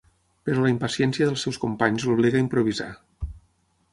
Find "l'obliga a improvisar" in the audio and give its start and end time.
2.09-2.91